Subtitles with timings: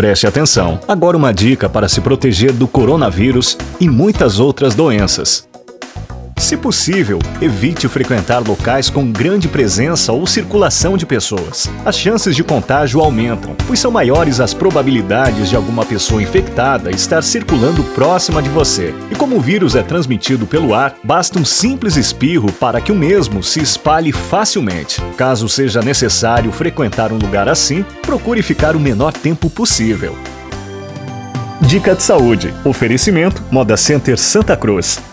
[0.00, 0.80] Preste atenção.
[0.88, 5.49] Agora uma dica para se proteger do coronavírus e muitas outras doenças.
[6.40, 11.70] Se possível, evite frequentar locais com grande presença ou circulação de pessoas.
[11.84, 17.22] As chances de contágio aumentam, pois são maiores as probabilidades de alguma pessoa infectada estar
[17.22, 18.94] circulando próxima de você.
[19.10, 22.96] E como o vírus é transmitido pelo ar, basta um simples espirro para que o
[22.96, 25.00] mesmo se espalhe facilmente.
[25.18, 30.16] Caso seja necessário frequentar um lugar assim, procure ficar o menor tempo possível.
[31.60, 32.52] Dica de saúde.
[32.64, 35.09] Oferecimento Moda Center Santa Cruz.